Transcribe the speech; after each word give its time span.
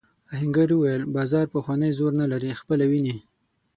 آهنګر 0.33 0.69
وویل 0.73 1.01
بازار 1.15 1.45
پخوانی 1.55 1.91
زور 1.99 2.11
نه 2.21 2.25
لري 2.31 2.51
خپله 2.59 2.85
وینې. 2.91 3.15